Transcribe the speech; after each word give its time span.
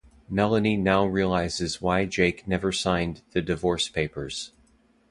Melanie 0.31 0.77
now 0.77 1.05
realizes 1.05 1.79
why 1.79 2.07
Jake 2.07 2.47
never 2.47 2.71
signed 2.71 3.21
the 3.33 3.41
divorce 3.43 3.87
papers. 3.87 4.51